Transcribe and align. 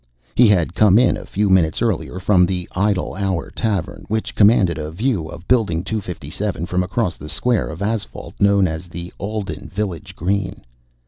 He 0.33 0.47
had 0.47 0.73
come 0.73 0.97
in, 0.97 1.15
a 1.15 1.27
few 1.27 1.47
minutes 1.47 1.79
earlier, 1.79 2.17
from 2.19 2.43
the 2.47 2.67
Idle 2.71 3.13
Hour 3.13 3.51
Tavern, 3.51 4.05
which 4.07 4.33
commanded 4.33 4.79
a 4.79 4.89
view 4.89 5.27
of 5.27 5.47
Building 5.47 5.83
257 5.83 6.65
from 6.65 6.81
across 6.81 7.17
the 7.17 7.29
square 7.29 7.67
of 7.67 7.83
asphalt 7.83 8.33
known 8.39 8.67
as 8.67 8.87
the 8.87 9.13
Alden 9.19 9.69
Village 9.71 10.15
Green. 10.15 10.65